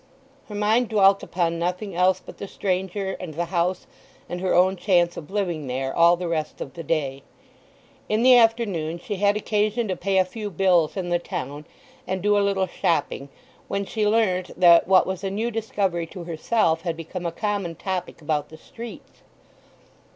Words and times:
Her 0.47 0.55
mind 0.55 0.89
dwelt 0.89 1.21
upon 1.21 1.59
nothing 1.59 1.93
else 1.93 2.23
but 2.25 2.39
the 2.39 2.47
stranger, 2.47 3.15
and 3.19 3.35
the 3.35 3.45
house, 3.53 3.85
and 4.27 4.41
her 4.41 4.51
own 4.51 4.75
chance 4.75 5.15
of 5.15 5.29
living 5.29 5.67
there, 5.67 5.95
all 5.95 6.15
the 6.17 6.27
rest 6.27 6.59
of 6.59 6.73
the 6.73 6.81
day. 6.81 7.21
In 8.09 8.23
the 8.23 8.35
afternoon 8.35 8.97
she 8.97 9.17
had 9.17 9.37
occasion 9.37 9.87
to 9.89 9.95
pay 9.95 10.17
a 10.17 10.25
few 10.25 10.49
bills 10.49 10.97
in 10.97 11.09
the 11.09 11.19
town 11.19 11.65
and 12.07 12.23
do 12.23 12.35
a 12.35 12.41
little 12.41 12.65
shopping 12.65 13.29
when 13.67 13.85
she 13.85 14.07
learnt 14.07 14.59
that 14.59 14.87
what 14.87 15.05
was 15.05 15.23
a 15.23 15.29
new 15.29 15.51
discovery 15.51 16.07
to 16.07 16.23
herself 16.23 16.81
had 16.81 16.97
become 16.97 17.27
a 17.27 17.31
common 17.31 17.75
topic 17.75 18.23
about 18.23 18.49
the 18.49 18.57
streets. 18.57 19.21